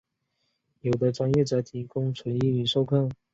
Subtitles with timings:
[0.79, 3.07] 有的专业则提供纯英语授课。